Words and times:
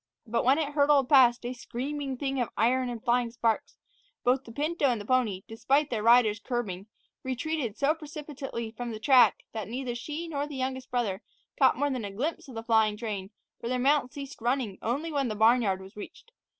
But 0.25 0.43
when 0.43 0.57
it 0.57 0.73
hurtled 0.73 1.09
past, 1.09 1.45
a 1.45 1.53
screaming 1.53 2.17
thing 2.17 2.41
of 2.41 2.49
iron 2.57 2.89
and 2.89 3.03
flying 3.05 3.29
sparks, 3.29 3.77
both 4.23 4.43
the 4.45 4.51
pinto 4.51 4.85
and 4.87 4.99
the 4.99 5.05
pony, 5.05 5.43
despite 5.47 5.91
their 5.91 6.01
riders' 6.01 6.39
curbing, 6.39 6.87
retreated 7.21 7.77
so 7.77 7.93
precipitately 7.93 8.71
from 8.71 8.89
the 8.93 8.99
track 8.99 9.43
that 9.51 9.67
neither 9.67 9.93
she 9.93 10.27
nor 10.27 10.47
the 10.47 10.55
youngest 10.55 10.89
brother 10.89 11.21
caught 11.55 11.77
more 11.77 11.91
than 11.91 12.03
a 12.03 12.09
glimpse 12.09 12.47
of 12.47 12.55
the 12.55 12.63
flying 12.63 12.97
train, 12.97 13.29
for 13.59 13.69
their 13.69 13.77
mounts 13.77 14.15
ceased 14.15 14.41
running 14.41 14.79
only 14.81 15.11
when 15.11 15.27
the 15.27 15.35
barn 15.35 15.61
yard 15.61 15.79
was 15.83 15.95
reached. 15.95 16.31